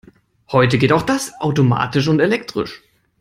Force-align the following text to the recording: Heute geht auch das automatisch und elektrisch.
Heute 0.51 0.79
geht 0.79 0.93
auch 0.93 1.03
das 1.03 1.31
automatisch 1.41 2.07
und 2.07 2.19
elektrisch. 2.21 2.81